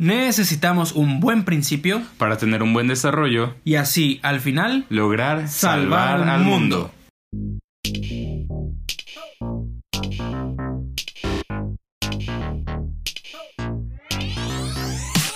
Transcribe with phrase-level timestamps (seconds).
[0.00, 6.26] Necesitamos un buen principio para tener un buen desarrollo y así, al final, lograr salvar,
[6.26, 6.90] al mundo.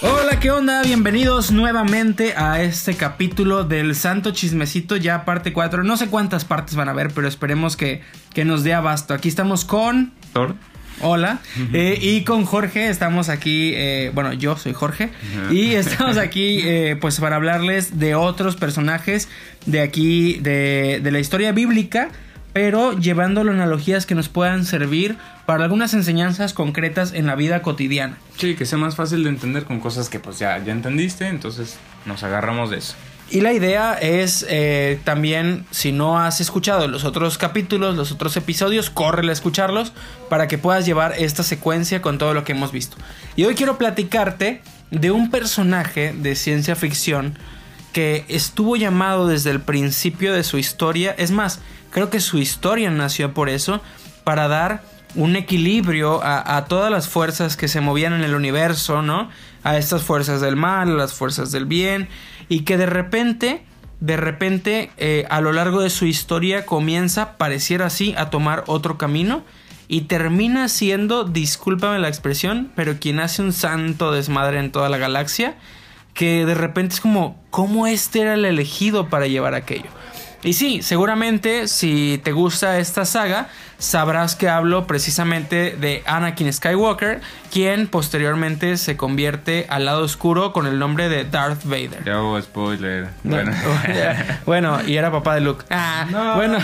[0.00, 0.83] Hola, ¿qué onda?
[0.83, 5.85] Bienvenidos nuevamente a este capítulo del Santo Chismecito, ya parte 4.
[5.85, 8.01] No sé cuántas partes van a ver, pero esperemos que,
[8.33, 9.12] que nos dé abasto.
[9.12, 10.15] Aquí estamos con...
[10.33, 10.57] Thor.
[11.00, 11.40] Hola.
[11.72, 15.11] Eh, y con Jorge estamos aquí, eh, bueno, yo soy Jorge.
[15.50, 19.29] Y estamos aquí eh, pues para hablarles de otros personajes
[19.66, 22.11] de aquí, de, de la historia bíblica,
[22.52, 25.16] pero llevándolo analogías que nos puedan servir
[25.46, 28.16] para algunas enseñanzas concretas en la vida cotidiana.
[28.36, 31.76] Sí, que sea más fácil de entender con cosas que pues ya, ya entendiste, entonces
[32.06, 32.94] nos agarramos de eso.
[33.31, 38.37] Y la idea es eh, también, si no has escuchado los otros capítulos, los otros
[38.37, 39.92] episodios, córrele a escucharlos
[40.28, 42.97] para que puedas llevar esta secuencia con todo lo que hemos visto.
[43.34, 47.39] Y hoy quiero platicarte de un personaje de ciencia ficción
[47.92, 51.14] que estuvo llamado desde el principio de su historia.
[51.16, 53.81] Es más, creo que su historia nació por eso,
[54.25, 54.83] para dar
[55.14, 59.31] un equilibrio a, a, todas las fuerzas que se movían en el universo, ¿no?
[59.62, 62.09] A estas fuerzas del mal, a las fuerzas del bien,
[62.48, 63.62] y que de repente,
[64.00, 68.98] de repente, eh, a lo largo de su historia comienza, pareciera así, a tomar otro
[68.98, 69.45] camino
[69.89, 74.98] y termina siendo, discúlpame la expresión, pero quien hace un santo desmadre en toda la
[74.98, 75.56] galaxia,
[76.15, 79.91] que de repente es como, ¿cómo este era el elegido para llevar aquello?
[80.45, 87.23] Y sí, seguramente si te gusta esta saga, sabrás que hablo precisamente de Anakin Skywalker,
[87.50, 92.05] quien posteriormente se convierte al lado oscuro con el nombre de Darth Vader.
[92.05, 93.09] Ya hubo spoiler.
[93.22, 93.53] No, bueno.
[94.47, 95.65] bueno, y era papá de Luke.
[95.70, 96.37] Ah, No.
[96.37, 96.59] Bueno,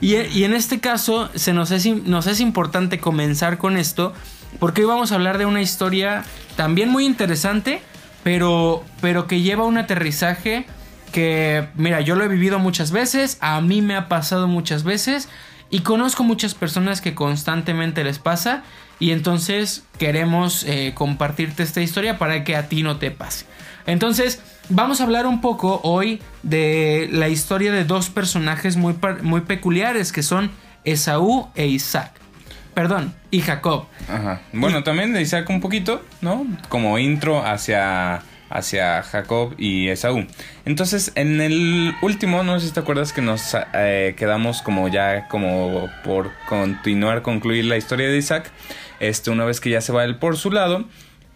[0.00, 4.14] y, y, en este caso se nos es, nos es importante comenzar con esto,
[4.58, 6.24] porque hoy vamos a hablar de una historia
[6.56, 7.82] también muy interesante,
[8.22, 10.64] pero, pero que lleva un aterrizaje
[11.12, 15.28] que, mira, yo lo he vivido muchas veces, a mí me ha pasado muchas veces
[15.70, 18.62] y conozco muchas personas que constantemente les pasa
[18.98, 23.46] y entonces queremos eh, compartirte esta historia para que a ti no te pase.
[23.86, 29.40] Entonces, vamos a hablar un poco hoy de la historia de dos personajes muy, muy
[29.42, 30.50] peculiares que son
[30.84, 32.12] Esaú e Isaac.
[32.74, 33.86] Perdón, y Jacob.
[34.08, 34.42] Ajá.
[34.52, 34.84] Bueno, y...
[34.84, 36.46] también de Isaac un poquito, ¿no?
[36.68, 40.26] Como intro hacia hacia Jacob y Esaú.
[40.64, 45.28] Entonces, en el último, no sé si te acuerdas que nos eh, quedamos como ya
[45.28, 48.50] como por continuar, concluir la historia de Isaac.
[48.98, 50.84] Este, una vez que ya se va él por su lado,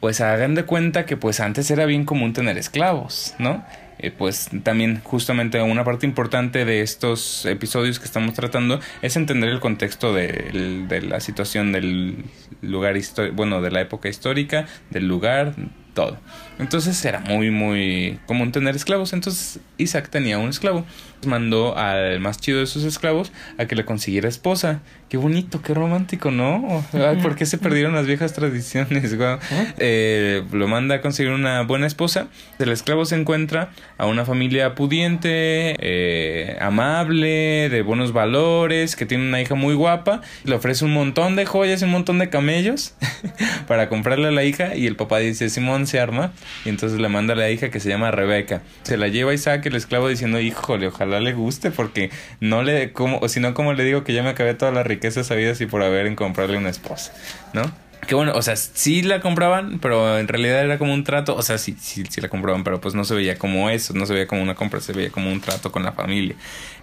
[0.00, 3.64] pues hagan de cuenta que pues antes era bien común tener esclavos, ¿no?
[3.98, 9.48] Eh, pues también justamente una parte importante de estos episodios que estamos tratando es entender
[9.48, 12.25] el contexto de, de la situación del
[12.60, 15.54] lugar histórico, bueno, de la época histórica, del lugar,
[15.94, 16.19] todo.
[16.59, 19.12] Entonces era muy, muy común tener esclavos.
[19.12, 20.85] Entonces Isaac tenía un esclavo.
[21.27, 24.81] Mandó al más chido de sus esclavos a que le consiguiera esposa.
[25.09, 26.85] Qué bonito, qué romántico, ¿no?
[26.93, 29.15] Ay, ¿Por qué se perdieron las viejas tradiciones?
[29.25, 29.39] Wow.
[29.79, 32.27] Eh, lo manda a conseguir una buena esposa.
[32.59, 39.27] El esclavo se encuentra a una familia pudiente, eh, amable, de buenos valores, que tiene
[39.27, 40.21] una hija muy guapa.
[40.45, 42.95] Le ofrece un montón de joyas y un montón de camellos
[43.69, 44.75] para comprarle a la hija.
[44.75, 46.33] Y el papá dice, Simón se arma.
[46.65, 48.62] Y entonces le manda a la hija que se llama Rebeca.
[48.83, 52.10] Se la lleva a Isaac, el esclavo, diciendo, híjole, ojalá le guste porque
[52.41, 54.82] no le, como, o si no, como le digo que ya me acabé toda la
[54.82, 57.12] riqueza sabida y por haber en comprarle una esposa,
[57.52, 57.84] ¿no?
[58.06, 61.42] Que bueno, o sea, sí la compraban, pero en realidad era como un trato, o
[61.42, 64.15] sea, sí, sí, sí la compraban, pero pues no se veía como eso, no se
[64.15, 66.37] veía como una compra, se veía como un trato con la familia.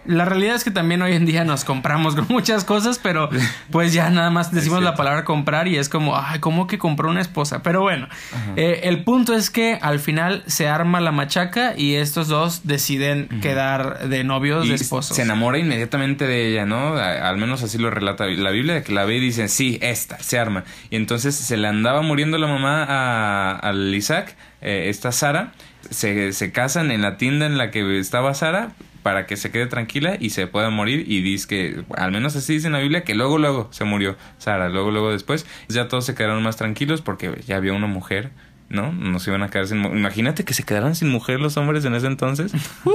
[0.06, 3.30] La realidad es que también hoy en día nos compramos con muchas cosas, pero
[3.72, 7.10] pues ya nada más decimos la palabra comprar y es como, ay, ¿cómo que compró
[7.10, 7.62] una esposa?
[7.62, 8.08] Pero bueno,
[8.56, 13.28] eh, el punto es que al final se arma la machaca y estos dos deciden
[13.42, 15.16] quedar de novios, y de esposos.
[15.16, 16.96] Se enamora inmediatamente de ella, ¿no?
[16.98, 20.18] Al menos así lo relata la Biblia, de que la ve y dicen, sí, esta,
[20.20, 20.64] se arma.
[20.90, 25.54] Y entonces se le andaba muriendo la mamá a, al Isaac, eh, esta Sara,
[25.90, 28.74] se, se casan en la tienda en la que estaba Sara
[29.04, 32.54] para que se quede tranquila y se pueda morir y dice que, al menos así
[32.54, 36.06] dice en la Biblia, que luego, luego se murió Sara, luego, luego después, ya todos
[36.06, 38.32] se quedaron más tranquilos porque ya había una mujer,
[38.70, 38.92] ¿no?
[38.92, 39.84] No se iban a quedar sin...
[39.84, 42.54] Imagínate que se quedaran sin mujer los hombres en ese entonces,
[42.86, 42.92] uh,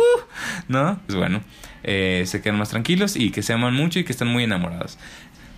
[0.68, 1.00] ¿no?
[1.06, 1.42] Pues bueno,
[1.82, 4.98] eh, se quedan más tranquilos y que se aman mucho y que están muy enamorados.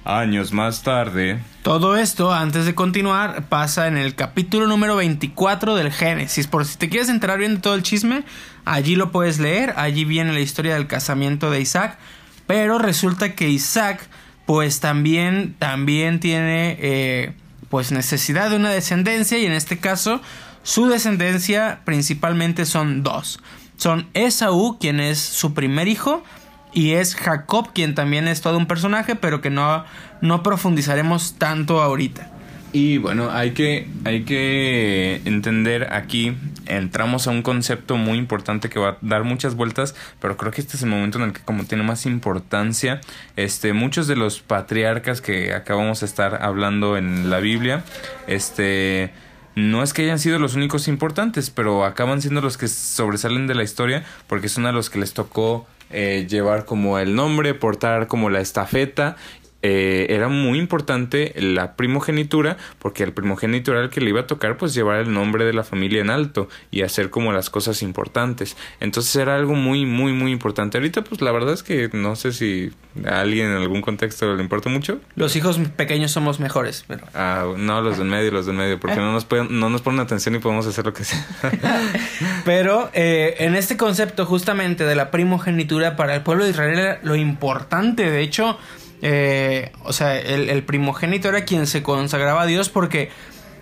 [0.08, 1.38] Años más tarde.
[1.62, 6.46] Todo esto, antes de continuar, pasa en el capítulo número 24 del Génesis.
[6.46, 8.24] Por si te quieres enterar bien de todo el chisme,
[8.64, 9.74] allí lo puedes leer.
[9.76, 11.98] Allí viene la historia del casamiento de Isaac.
[12.46, 14.00] Pero resulta que Isaac,
[14.46, 17.34] pues también, también tiene, eh,
[17.68, 19.36] pues necesidad de una descendencia.
[19.36, 20.22] Y en este caso,
[20.62, 23.40] su descendencia principalmente son dos.
[23.76, 26.24] Son Esaú, quien es su primer hijo,
[26.72, 29.84] y es Jacob, quien también es todo un personaje, pero que no,
[30.20, 32.30] no profundizaremos tanto ahorita.
[32.72, 36.36] Y bueno, hay que, hay que entender aquí,
[36.66, 40.60] entramos a un concepto muy importante que va a dar muchas vueltas, pero creo que
[40.60, 43.00] este es el momento en el que como tiene más importancia,
[43.36, 47.84] este, muchos de los patriarcas que acabamos de estar hablando en la Biblia,
[48.26, 49.12] este,
[49.54, 53.54] no es que hayan sido los únicos importantes, pero acaban siendo los que sobresalen de
[53.54, 58.06] la historia porque son a los que les tocó eh, llevar como el nombre, portar
[58.06, 59.16] como la estafeta
[59.62, 64.26] eh, era muy importante la primogenitura porque el primogénito era el que le iba a
[64.26, 67.82] tocar pues llevar el nombre de la familia en alto y hacer como las cosas
[67.82, 68.56] importantes.
[68.78, 70.78] Entonces era algo muy muy muy importante.
[70.78, 72.70] Ahorita pues la verdad es que no sé si
[73.04, 75.00] a alguien en algún contexto le importa mucho.
[75.16, 78.96] Los hijos pequeños somos mejores pero ah no los del medio los del medio porque
[78.96, 81.26] no nos pueden, no nos ponen atención y podemos hacer lo que sea.
[82.44, 87.00] Pero eh, en este concepto justamente de la primogenitura para el pueblo de Israel era
[87.02, 88.10] lo importante.
[88.10, 88.58] De hecho
[89.02, 93.10] eh, o sea, el, primogénito era quien se consagraba a Dios porque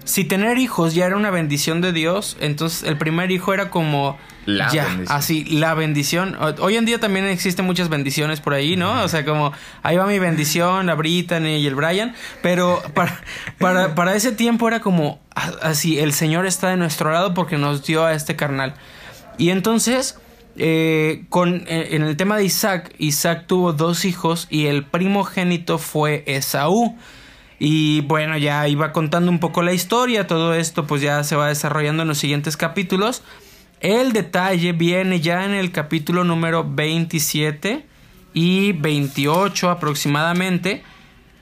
[0.04, 4.16] si tener hijos ya era una bendición de Dios, entonces el primer hijo era como
[4.46, 6.36] la ya, así, la bendición.
[6.60, 9.02] Hoy en día también existen muchas bendiciones por ahí, ¿no?
[9.02, 9.52] O sea, como
[9.82, 13.20] ahí va mi bendición, la Brittany y el Brian, pero para,
[13.58, 15.20] para, para ese tiempo era como
[15.60, 18.74] así, el Señor está de nuestro lado porque nos dio a este carnal.
[19.38, 20.18] Y entonces
[20.58, 25.79] eh, con, eh, en el tema de Isaac, Isaac tuvo dos hijos y el primogénito
[25.79, 26.97] fue Esaú.
[27.58, 31.49] Y bueno, ya iba contando un poco la historia, todo esto pues ya se va
[31.49, 33.23] desarrollando en los siguientes capítulos.
[33.81, 37.87] El detalle viene ya en el capítulo número 27
[38.35, 40.82] y 28 aproximadamente.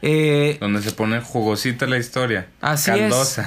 [0.03, 2.49] Eh, Donde se pone jugosita la historia.
[2.61, 3.15] Así es.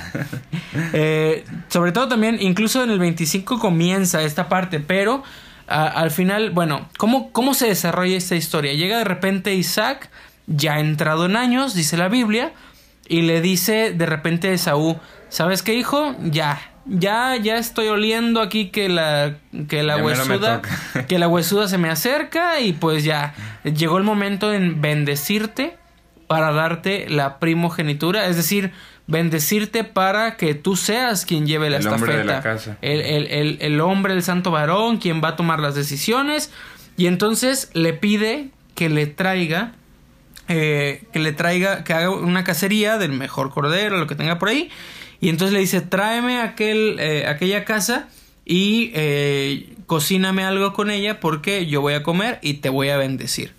[1.70, 5.24] sobre todo también, incluso en el 25 comienza esta parte, pero
[5.68, 8.74] al final, bueno, ¿cómo, ¿cómo se desarrolla esta historia?
[8.74, 10.10] Llega de repente Isaac,
[10.48, 12.54] ya entrado en años, dice la Biblia,
[13.08, 14.98] y le dice de repente a Esaú,
[15.30, 16.16] ¿sabes qué, hijo?
[16.22, 19.36] Ya, ya, ya estoy oliendo aquí que la,
[19.68, 20.62] que la huesuda,
[21.08, 23.34] que la huesuda se me acerca y pues ya,
[23.64, 25.78] llegó el momento en bendecirte
[26.28, 28.72] para darte la primogenitura, es decir,
[29.08, 32.04] bendecirte para que tú seas quien lleve la el estafeta.
[32.04, 32.78] Hombre de la casa.
[32.82, 36.52] El, el, el, hombre, el santo varón, quien va a tomar las decisiones.
[36.98, 39.74] Y entonces le pide que le traiga,
[40.48, 44.50] eh, que le traiga, que haga una cacería del mejor cordero, lo que tenga por
[44.50, 44.70] ahí.
[45.20, 48.08] Y entonces le dice, tráeme aquel, eh, aquella casa
[48.46, 52.98] y eh, cocíname algo con ella porque yo voy a comer y te voy a
[52.98, 53.54] bendecir.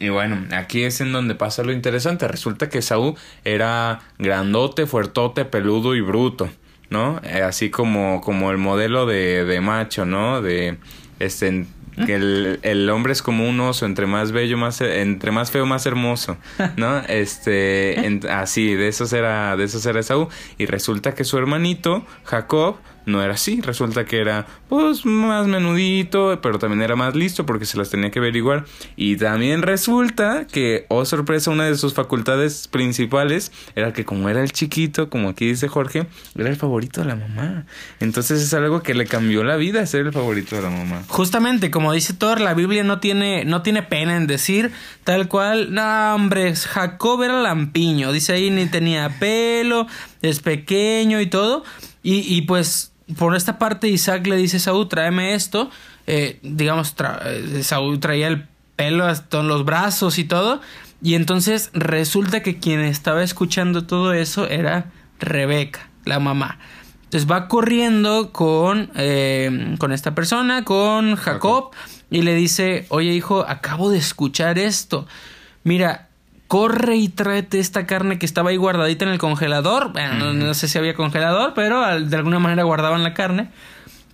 [0.00, 2.26] Y bueno, aquí es en donde pasa lo interesante.
[2.26, 3.14] Resulta que Saúl
[3.44, 6.48] era grandote, fuertote, peludo y bruto,
[6.88, 7.20] ¿no?
[7.22, 10.40] Eh, así como, como el modelo de, de macho, ¿no?
[10.40, 10.78] De
[11.18, 11.66] este
[12.06, 15.66] que el, el, hombre es como un oso, entre más bello, más entre más feo,
[15.66, 16.38] más hermoso,
[16.76, 17.02] ¿no?
[17.08, 20.28] Este, así, de esos era, de esos era Saúl.
[20.56, 22.76] Y resulta que su hermanito, Jacob,
[23.10, 23.60] no era así.
[23.60, 28.10] Resulta que era, pues, más menudito, pero también era más listo porque se las tenía
[28.10, 28.64] que averiguar.
[28.96, 34.42] Y también resulta que, oh sorpresa, una de sus facultades principales era que como era
[34.42, 37.66] el chiquito, como aquí dice Jorge, era el favorito de la mamá.
[38.00, 41.02] Entonces es algo que le cambió la vida ser el favorito de la mamá.
[41.08, 44.72] Justamente, como dice Thor, la Biblia no tiene, no tiene pena en decir
[45.04, 48.12] tal cual, no, hombre, Jacob era lampiño.
[48.12, 49.86] Dice ahí, ni tenía pelo,
[50.22, 51.64] es pequeño y todo.
[52.02, 55.70] Y, y pues por esta parte Isaac le dice a Saúl, tráeme esto.
[56.06, 60.60] Eh, digamos, eh, Saúl traía el pelo hasta en los brazos y todo.
[61.02, 66.58] Y entonces resulta que quien estaba escuchando todo eso era Rebeca, la mamá.
[67.04, 71.70] Entonces va corriendo con, eh, con esta persona, con Jacob,
[72.10, 75.06] y le dice, oye hijo, acabo de escuchar esto.
[75.64, 76.09] Mira,
[76.50, 79.92] corre y tráete esta carne que estaba ahí guardadita en el congelador.
[79.92, 83.50] Bueno, no, sé si había congelador, pero de alguna manera guardaban la carne.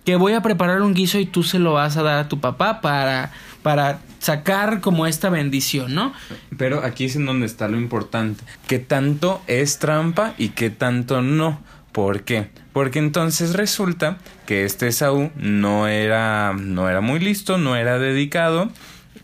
[0.05, 2.39] Que voy a preparar un guiso y tú se lo vas a dar a tu
[2.39, 3.31] papá para,
[3.63, 6.13] para sacar como esta bendición, ¿no?
[6.59, 8.43] Pero aquí es en donde está lo importante.
[8.67, 11.59] ¿Qué tanto es trampa y qué tanto no?
[11.91, 12.51] ¿Por qué?
[12.71, 18.69] Porque entonces resulta que este Saúl no era, no era muy listo, no era dedicado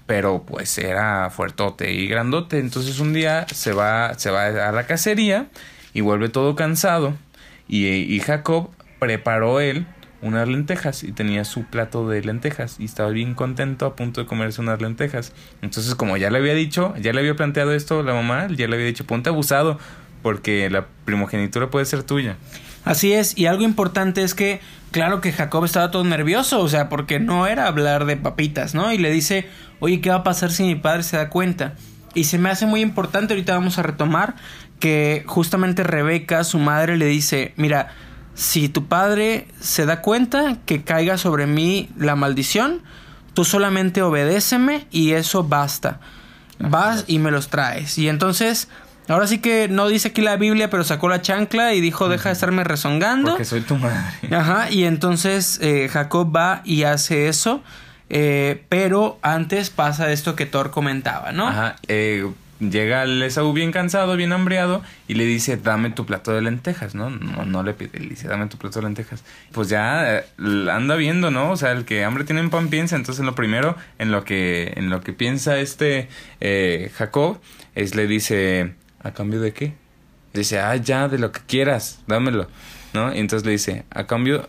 [0.06, 2.60] pero pues era fuertote y grandote.
[2.60, 5.48] Entonces un día se va, se va a la cacería
[5.94, 7.14] y vuelve todo cansado.
[7.68, 8.70] Y, y Jacob
[9.00, 9.86] preparó él
[10.22, 14.28] unas lentejas y tenía su plato de lentejas y estaba bien contento a punto de
[14.28, 15.34] comerse unas lentejas.
[15.62, 18.76] Entonces como ya le había dicho, ya le había planteado esto la mamá, ya le
[18.76, 19.80] había dicho ponte abusado
[20.22, 22.38] porque la primogenitura puede ser tuya.
[22.86, 24.60] Así es, y algo importante es que,
[24.92, 28.92] claro que Jacob estaba todo nervioso, o sea, porque no era hablar de papitas, ¿no?
[28.92, 29.48] Y le dice,
[29.84, 31.74] oye, ¿qué va a pasar si mi padre se da cuenta?
[32.14, 34.36] Y se me hace muy importante, ahorita vamos a retomar,
[34.80, 37.90] que justamente Rebeca, su madre, le dice, mira,
[38.34, 42.82] si tu padre se da cuenta que caiga sobre mí la maldición,
[43.34, 46.00] tú solamente obedéceme y eso basta.
[46.60, 47.98] Vas y me los traes.
[47.98, 48.70] Y entonces,
[49.10, 52.30] ahora sí que no dice aquí la Biblia, pero sacó la chancla y dijo, deja
[52.30, 53.32] de estarme rezongando.
[53.32, 54.34] Porque soy tu madre.
[54.34, 57.62] Ajá, y entonces eh, Jacob va y hace eso.
[58.16, 61.48] Eh, pero antes pasa esto que Thor comentaba, ¿no?
[61.48, 62.30] Ajá, eh,
[62.60, 66.94] llega el Esaú bien cansado, bien hambriado, y le dice, dame tu plato de lentejas,
[66.94, 67.10] ¿no?
[67.10, 69.24] No, no le pide, le dice, dame tu plato de lentejas.
[69.52, 70.26] Pues ya eh,
[70.72, 71.50] anda viendo, ¿no?
[71.50, 74.74] O sea, el que hambre tiene en pan piensa, entonces lo primero en lo que,
[74.76, 76.08] en lo que piensa este
[76.40, 77.40] eh, Jacob
[77.74, 79.74] es le dice, ¿a cambio de qué?
[80.36, 82.48] Dice, ah, ya, de lo que quieras, dámelo,
[82.94, 83.12] ¿no?
[83.12, 84.48] Y entonces le dice, a cambio...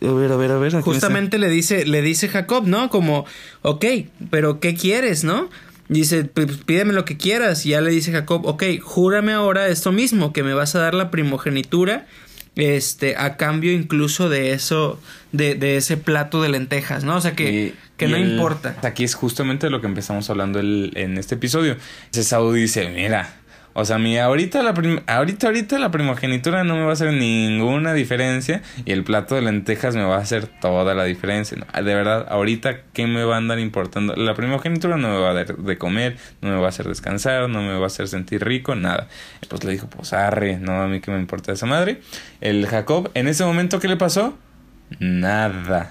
[0.00, 0.80] a ver, a ver, a ver.
[0.80, 2.88] Justamente le dice, le dice Jacob, ¿no?
[2.90, 3.24] Como,
[3.62, 3.84] ok,
[4.30, 5.50] pero ¿qué quieres, no?
[5.88, 7.66] Dice, "Pues, pídeme lo que quieras.
[7.66, 10.94] Y ya le dice Jacob, ok, júrame ahora esto mismo, que me vas a dar
[10.94, 12.06] la primogenitura,
[12.54, 15.00] este, a cambio incluso de eso,
[15.32, 17.16] de, de ese plato de lentejas, ¿no?
[17.16, 18.76] O sea que, Y- que y no el- importa.
[18.82, 21.76] Aquí es justamente lo que empezamos hablando el- en este episodio.
[22.14, 23.34] Esaú dice, mira,
[23.74, 24.74] o sea, mi ahorita la
[25.06, 29.42] ahorita ahorita la primogenitura no me va a hacer ninguna diferencia y el plato de
[29.42, 31.56] lentejas me va a hacer toda la diferencia.
[31.56, 34.14] No, de verdad, ahorita qué me va a andar importando?
[34.16, 37.48] La primogenitura no me va a dar de comer, no me va a hacer descansar,
[37.48, 39.08] no me va a hacer sentir rico, nada.
[39.48, 42.00] Pues le dijo, pues arre, no a mí qué me importa esa madre.
[42.40, 44.36] El Jacob, en ese momento ¿qué le pasó?
[44.98, 45.90] Nada.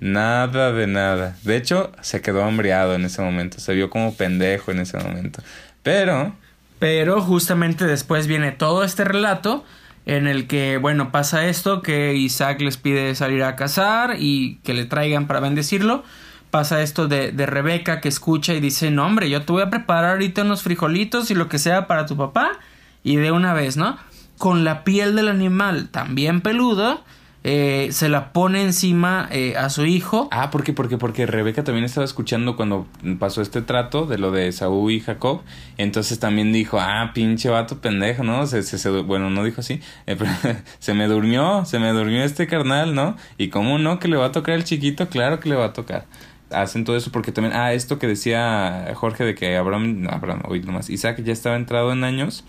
[0.00, 1.36] Nada de nada.
[1.44, 3.60] De hecho, se quedó hambriado en ese momento.
[3.60, 5.42] Se vio como pendejo en ese momento.
[5.82, 6.34] Pero,
[6.82, 9.64] Pero justamente después viene todo este relato
[10.04, 14.74] en el que, bueno, pasa esto, que Isaac les pide salir a cazar y que
[14.74, 16.02] le traigan para bendecirlo.
[16.50, 19.70] Pasa esto de, de Rebeca que escucha y dice, no hombre, yo te voy a
[19.70, 22.58] preparar ahorita unos frijolitos y lo que sea para tu papá.
[23.04, 23.96] Y de una vez, ¿no?
[24.36, 27.04] Con la piel del animal también peludo,
[27.44, 30.28] eh, se la pone encima eh, a su hijo.
[30.30, 30.72] ah, ¿por qué?
[30.72, 32.86] Porque, porque Rebeca también estaba escuchando cuando
[33.18, 35.42] pasó este trato de lo de Saúl y Jacob.
[35.76, 38.46] Entonces también dijo, ah, pinche vato pendejo, ¿no?
[38.46, 39.80] Se, se, bueno, no dijo así.
[40.06, 40.16] eh,
[40.78, 43.16] se me durmió, se me durmió este carnal, ¿no?
[43.38, 45.72] Y cómo no, que le va a tocar el chiquito, claro que le va a
[45.72, 46.06] tocar.
[46.50, 50.42] Hacen todo eso porque también, ah, esto que decía Jorge de que Abraham, no, Abraham,
[50.64, 52.44] nomás, Isaac ya estaba entrado en años,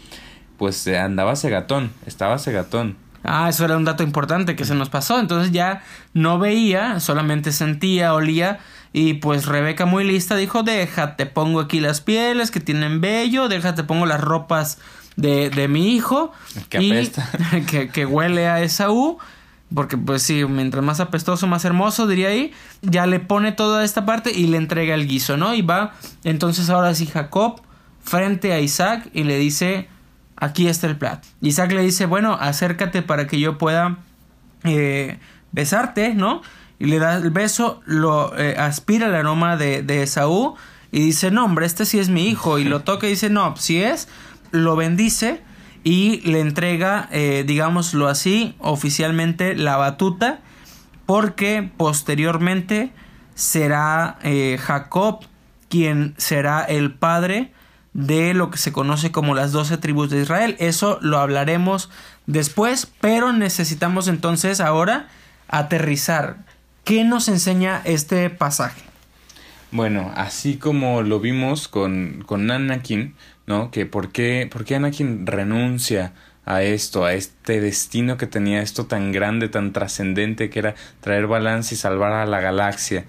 [0.57, 2.97] pues eh, andaba cegatón, estaba cegatón.
[3.23, 5.19] Ah, eso era un dato importante que se nos pasó.
[5.19, 8.59] Entonces ya no veía, solamente sentía, olía.
[8.91, 13.83] Y pues Rebeca muy lista dijo, déjate, pongo aquí las pieles que tienen vello, déjate,
[13.83, 14.77] pongo las ropas
[15.15, 16.31] de, de mi hijo.
[16.69, 17.29] Que y- apesta.
[17.69, 19.17] que, que huele a Esaú.
[19.73, 22.51] Porque pues sí, mientras más apestoso, más hermoso, diría ahí.
[22.83, 25.55] Ya le pone toda esta parte y le entrega el guiso, ¿no?
[25.55, 27.61] Y va entonces ahora sí Jacob
[28.03, 29.87] frente a Isaac y le dice,
[30.43, 31.27] aquí está el plato.
[31.41, 33.97] Isaac le dice, bueno, acércate para que yo pueda
[34.63, 35.17] eh,
[35.51, 36.41] besarte, ¿no?
[36.79, 40.55] Y le da el beso, lo eh, aspira el aroma de, de Esaú
[40.91, 42.59] y dice, no, hombre, este sí es mi hijo.
[42.59, 44.09] Y lo toca y dice, no, si es,
[44.51, 45.41] lo bendice
[45.83, 50.39] y le entrega, eh, digámoslo así, oficialmente la batuta,
[51.05, 52.91] porque posteriormente
[53.35, 54.19] será
[54.59, 55.25] Jacob
[55.67, 57.51] quien será el padre
[57.93, 60.55] de lo que se conoce como las doce tribus de Israel.
[60.59, 61.89] Eso lo hablaremos
[62.25, 65.07] después, pero necesitamos entonces ahora
[65.47, 66.37] aterrizar.
[66.83, 68.81] ¿Qué nos enseña este pasaje?
[69.71, 73.15] Bueno, así como lo vimos con, con Anakin,
[73.47, 73.71] ¿no?
[73.71, 76.13] Que por qué, por qué Anakin renuncia
[76.45, 81.27] a esto, a este destino que tenía, esto tan grande, tan trascendente que era traer
[81.27, 83.05] balance y salvar a la galaxia.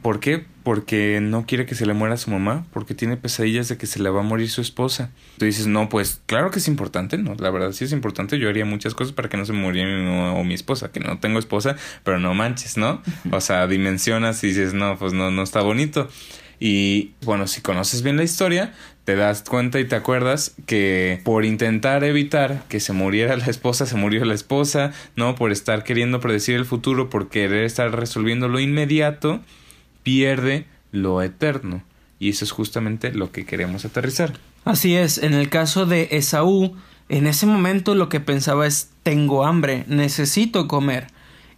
[0.00, 0.46] ¿Por qué?
[0.62, 4.00] Porque no quiere que se le muera su mamá, porque tiene pesadillas de que se
[4.00, 5.10] le va a morir su esposa.
[5.38, 7.34] Tú dices, no, pues claro que es importante, ¿no?
[7.34, 10.04] La verdad sí es importante, yo haría muchas cosas para que no se muriera mi
[10.04, 13.02] mamá o mi esposa, que no tengo esposa, pero no manches, ¿no?
[13.32, 16.08] O sea, dimensionas y dices, no, pues no, no está bonito.
[16.64, 18.72] Y bueno, si conoces bien la historia,
[19.04, 23.84] te das cuenta y te acuerdas que por intentar evitar que se muriera la esposa,
[23.84, 25.34] se murió la esposa, ¿no?
[25.34, 29.40] Por estar queriendo predecir el futuro, por querer estar resolviendo lo inmediato,
[30.02, 31.82] pierde lo eterno.
[32.18, 34.34] Y eso es justamente lo que queremos aterrizar.
[34.64, 36.76] Así es, en el caso de Esaú,
[37.08, 41.08] en ese momento lo que pensaba es tengo hambre, necesito comer.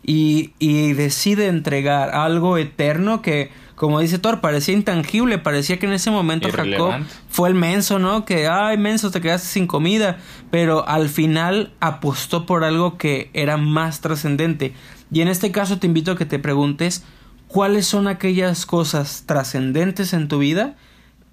[0.06, 5.92] Y, y decide entregar algo eterno que, como dice Thor, parecía intangible, parecía que en
[5.92, 6.94] ese momento Jacob
[7.30, 8.24] fue el menso, ¿no?
[8.26, 10.18] Que, ay, menso, te quedaste sin comida.
[10.50, 14.74] Pero al final apostó por algo que era más trascendente.
[15.10, 17.04] Y en este caso te invito a que te preguntes
[17.54, 20.74] cuáles son aquellas cosas trascendentes en tu vida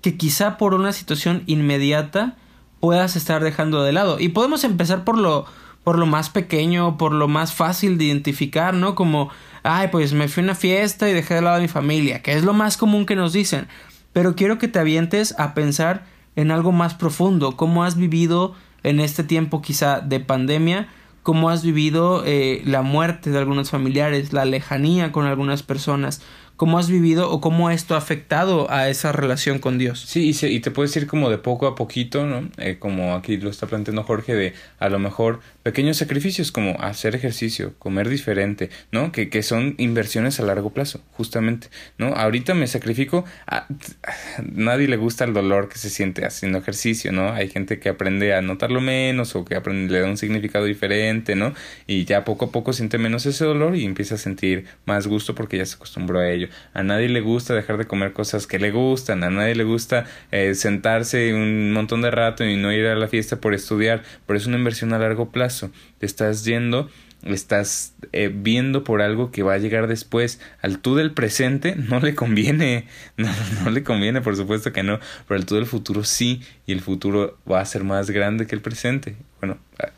[0.04, 2.36] que quizá por una situación inmediata
[2.80, 4.20] puedas estar dejando de lado.
[4.20, 5.48] Y podemos empezar por lo,
[5.84, 8.94] por lo más pequeño, por lo más fácil de identificar, ¿no?
[8.94, 9.32] Como,
[9.64, 12.34] ay, pues me fui a una fiesta y dejé de lado a mi familia, que
[12.34, 13.68] es lo más común que nos dicen.
[14.14, 19.00] Pero quiero que te avientes a pensar en algo más profundo, cómo has vivido en
[19.00, 20.88] este tiempo quizá de pandemia,
[21.24, 26.22] cómo has vivido eh, la muerte de algunos familiares, la lejanía con algunas personas,
[26.62, 30.00] cómo has vivido o cómo esto ha afectado a esa relación con Dios.
[30.00, 32.52] Sí, y, y te puedes ir como de poco a poquito, ¿no?
[32.60, 37.16] Eh, como aquí lo está planteando Jorge, de a lo mejor pequeños sacrificios como hacer
[37.16, 39.12] ejercicio, comer diferente, ¿no?
[39.12, 42.14] Que, que son inversiones a largo plazo, justamente, ¿no?
[42.14, 43.66] Ahorita me sacrifico, a,
[44.46, 47.34] nadie le gusta el dolor que se siente haciendo ejercicio, ¿no?
[47.34, 51.36] Hay gente que aprende a notarlo menos o que aprende, le da un significado diferente,
[51.36, 51.56] ¿no?
[51.88, 55.34] Y ya poco a poco siente menos ese dolor y empieza a sentir más gusto
[55.34, 56.50] porque ya se acostumbró a ello.
[56.74, 60.06] A nadie le gusta dejar de comer cosas que le gustan, a nadie le gusta
[60.32, 64.38] eh, sentarse un montón de rato y no ir a la fiesta por estudiar, pero
[64.38, 65.72] es una inversión a largo plazo.
[66.00, 66.90] Te estás yendo
[67.24, 70.40] estás eh, viendo por algo que va a llegar después.
[70.62, 73.30] Al tú del presente no le conviene, no,
[73.64, 76.82] no le conviene, por supuesto que no, pero al tú del futuro sí, y el
[76.82, 79.16] futuro va a ser más grande que el presente.
[79.40, 79.58] Bueno,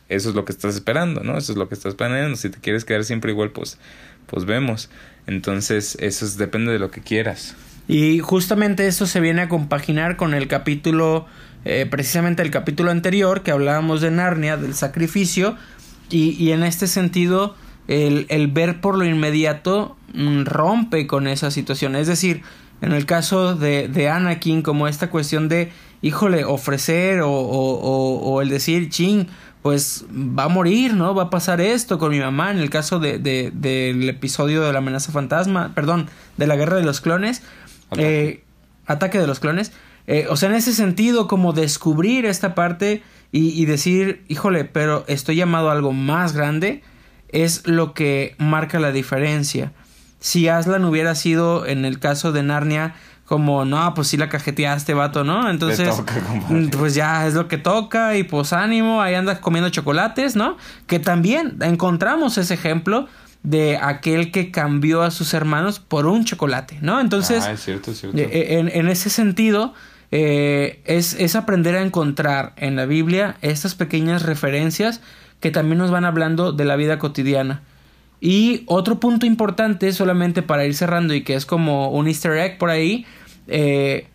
[0.10, 1.38] eso es lo que estás esperando, ¿no?
[1.38, 2.36] Eso es lo que estás planeando.
[2.38, 3.78] Si te quieres quedar siempre igual, pues,
[4.34, 4.90] pues vemos.
[5.28, 7.56] Entonces, eso depende de lo que quieras.
[7.88, 11.28] Y justamente eso se viene a compaginar con el capítulo,
[11.66, 15.56] eh, precisamente el capítulo anterior, que hablábamos de Narnia, del sacrificio,
[16.10, 17.56] y, en este sentido,
[17.88, 21.96] el, ver por lo inmediato mm, rompe con esa situación.
[21.96, 22.42] Es decir,
[22.82, 25.72] en el caso de, de Anakin, como esta cuestión de,
[26.02, 29.28] híjole, ofrecer o, o el decir, ching,
[29.64, 31.16] pues va a morir, ¿no?
[31.16, 34.74] Va a pasar esto con mi mamá en el caso de, de, del episodio de
[34.74, 37.42] la amenaza fantasma, perdón, de la guerra de los clones,
[37.90, 38.44] ataque, eh,
[38.86, 39.72] ataque de los clones.
[40.06, 45.06] Eh, o sea, en ese sentido, como descubrir esta parte y, y, decir, híjole, pero
[45.08, 46.84] estoy llamado a algo más grande,
[47.30, 49.72] es lo que marca la diferencia.
[50.20, 52.96] Si Aslan hubiera sido, en el caso de Narnia,
[53.34, 55.50] como, no, pues sí la cajeteaste, vato, ¿no?
[55.50, 56.14] Entonces, toca,
[56.78, 60.56] pues ya es lo que toca y pues ánimo, ahí andas comiendo chocolates, ¿no?
[60.86, 63.08] Que también encontramos ese ejemplo
[63.42, 67.02] de aquel que cambió a sus hermanos por un chocolate, ¿no?
[67.02, 68.16] Entonces, ah, es cierto, es cierto.
[68.20, 69.74] En, en, ese sentido,
[70.12, 75.02] eh, es, es aprender a encontrar en la Biblia estas pequeñas referencias
[75.40, 77.64] que también nos van hablando de la vida cotidiana.
[78.26, 82.58] Y otro punto importante, solamente para ir cerrando y que es como un easter egg
[82.58, 83.06] por ahí,
[83.48, 84.08] eh,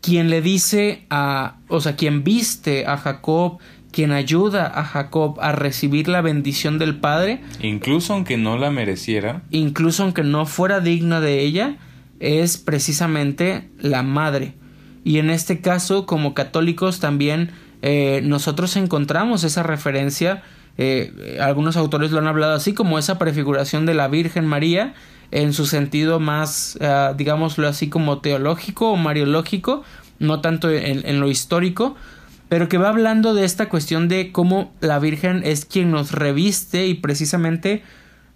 [0.00, 3.58] quien le dice a, o sea, quien viste a Jacob,
[3.90, 7.40] quien ayuda a Jacob a recibir la bendición del Padre.
[7.60, 9.42] Incluso aunque no la mereciera.
[9.50, 11.76] Incluso aunque no fuera digna de ella,
[12.20, 14.54] es precisamente la madre.
[15.04, 17.50] Y en este caso, como católicos, también
[17.82, 20.42] eh, nosotros encontramos esa referencia
[20.76, 24.94] eh, algunos autores lo han hablado así como esa prefiguración de la Virgen María
[25.34, 29.82] en su sentido más, uh, digámoslo así, como teológico o mariológico,
[30.20, 31.96] no tanto en, en, lo histórico,
[32.48, 36.86] pero que va hablando de esta cuestión de cómo la Virgen es quien nos reviste
[36.86, 37.82] y precisamente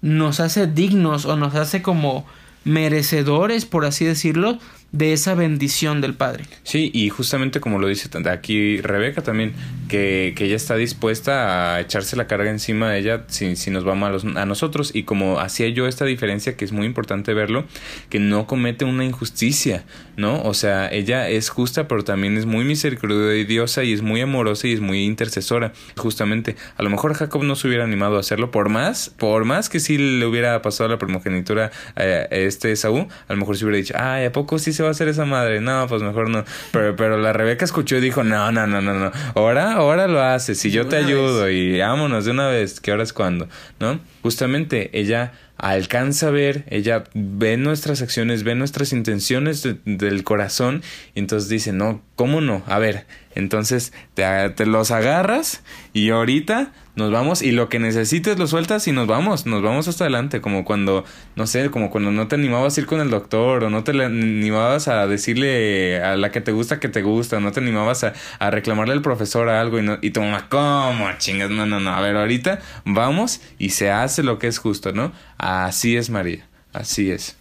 [0.03, 2.27] nos hace dignos o nos hace como
[2.65, 4.59] merecedores, por así decirlo,
[4.92, 6.44] de esa bendición del Padre.
[6.62, 9.53] Sí, y justamente como lo dice aquí Rebeca también,
[9.88, 13.87] que, que ella está dispuesta a echarse la carga encima de ella si, si nos
[13.87, 14.90] va mal a nosotros.
[14.94, 17.66] Y como hacía yo esta diferencia, que es muy importante verlo,
[18.09, 19.85] que no comete una injusticia,
[20.16, 20.42] ¿no?
[20.42, 24.72] O sea, ella es justa, pero también es muy misericordiosa y es muy amorosa y
[24.72, 25.72] es muy intercesora.
[25.96, 29.68] Justamente, a lo mejor Jacob no se hubiera animado a hacerlo, por más, por más
[29.68, 33.79] que sí le hubiera pasado la primogenitura a este Saúl, a lo mejor se hubiera
[33.79, 35.61] dicho, ay, ¿a poco sí se va a hacer esa madre?
[35.61, 36.45] No, pues mejor no.
[36.71, 39.11] Pero, pero la Rebeca escuchó y dijo, no, no, no, no, no.
[39.35, 41.55] Ahora, ahora lo haces y yo te ayudo vez.
[41.55, 43.49] y vámonos de una vez, que ahora es cuando,
[43.81, 43.99] ¿no?
[44.23, 50.83] Justamente ella alcanza a ver, ella ve nuestras acciones, ve nuestras intenciones de, del corazón
[51.14, 52.62] y entonces dice, no, ¿cómo no?
[52.66, 58.38] A ver, entonces te, te, los agarras y ahorita nos vamos y lo que necesites
[58.38, 61.05] lo sueltas y nos vamos, nos vamos hasta adelante, como cuando,
[61.37, 63.92] no sé, como cuando no te animabas a ir con el doctor o no te
[63.92, 68.14] animabas a decirle a la que te gusta que te gusta, no te animabas a,
[68.40, 71.51] a reclamarle al profesor algo y, no, y tu mamá, ¿cómo chingas?
[71.51, 75.12] No, no, no, a ver, ahorita vamos y se hace lo que es justo, ¿no?
[75.38, 77.37] Así es María, así es.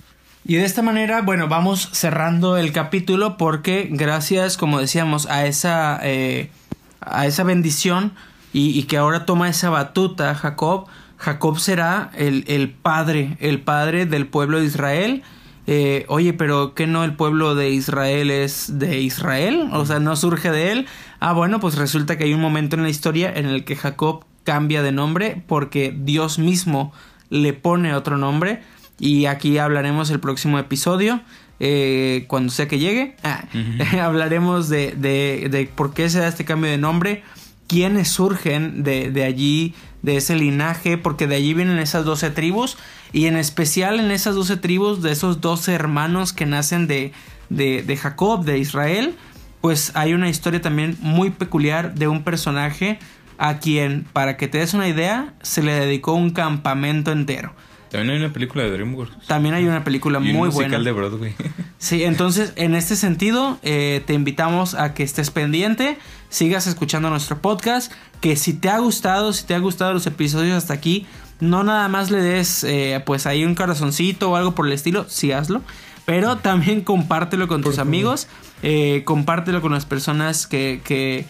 [0.45, 5.99] Y de esta manera, bueno, vamos cerrando el capítulo porque gracias, como decíamos, a esa,
[6.03, 6.49] eh,
[7.01, 8.13] a esa bendición
[8.53, 14.25] y, que ahora toma esa batuta Jacob, Jacob será el, el padre, el padre del
[14.27, 15.23] pueblo de Israel.
[15.65, 19.69] Eh, oye, pero ¿qué no el pueblo de Israel es de Israel?
[19.73, 20.87] O sea, no surge de él.
[21.19, 24.23] Ah, bueno, pues resulta que hay un momento en la historia en el que Jacob
[24.45, 26.93] cambia de nombre porque Dios mismo
[27.29, 28.61] le pone otro nombre.
[28.99, 31.21] Y aquí hablaremos el próximo episodio.
[31.59, 33.43] Eh, cuando sea que llegue, ah,
[34.03, 37.23] hablaremos de, de, de, por qué se da este cambio de nombre,
[37.67, 42.77] quiénes surgen de, de, allí, de ese linaje, porque de allí vienen esas 12 tribus,
[43.11, 47.11] y en especial en esas 12 tribus, de esos 12 hermanos que nacen de,
[47.49, 49.15] de Jacob, de Israel,
[49.61, 52.99] pues hay una historia también muy peculiar de un personaje
[53.37, 57.53] a quien, para que te des una idea, se le dedicó un campamento entero.
[57.89, 59.27] También hay una película de DreamWorks.
[59.27, 60.83] También hay una película y muy un musical buena.
[60.83, 61.35] de Broadway.
[61.79, 67.39] Sí, entonces en este sentido eh, te invitamos a que estés pendiente, sigas escuchando nuestro
[67.39, 71.05] podcast, que si te ha gustado, si te ha gustado los episodios hasta aquí,
[71.39, 75.05] no nada más le des eh, pues ahí un corazoncito o algo por el estilo,
[75.07, 75.61] sí hazlo,
[76.05, 78.27] pero también compártelo con tus amigos,
[78.63, 81.25] eh, compártelo con las personas que, que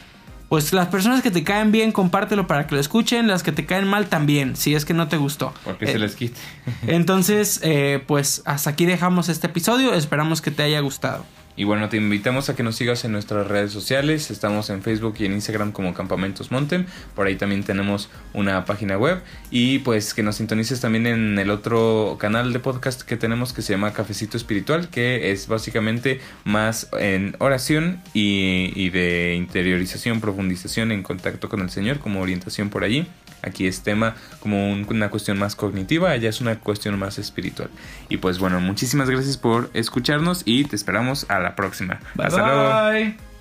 [0.49, 3.27] pues las personas que te caen bien, compártelo para que lo escuchen.
[3.27, 5.53] Las que te caen mal también, si es que no te gustó.
[5.63, 6.39] Porque se Eh, les quite.
[6.87, 9.93] Entonces, eh, pues hasta aquí dejamos este episodio.
[9.93, 11.25] Esperamos que te haya gustado.
[11.57, 14.29] Y bueno, te invitamos a que nos sigas en nuestras redes sociales.
[14.29, 16.85] Estamos en Facebook y en Instagram como Campamentos Montem.
[17.15, 19.23] Por ahí también tenemos una página web.
[19.49, 23.63] Y pues que nos sintonices también en el otro canal de podcast que tenemos que
[23.63, 30.91] se llama Cafecito Espiritual, que es básicamente más en oración y, y de interiorización, profundización
[30.91, 33.07] en contacto con el Señor, como orientación por allí.
[33.43, 37.69] Aquí es tema como un- una cuestión más cognitiva, allá es una cuestión más espiritual.
[38.09, 41.99] Y pues bueno, muchísimas gracias por escucharnos y te esperamos a la próxima.
[42.15, 42.91] Bye Hasta luego.
[42.91, 43.36] bye.